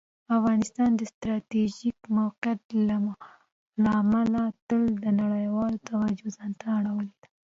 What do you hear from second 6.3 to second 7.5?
ځان ته اړولي ده.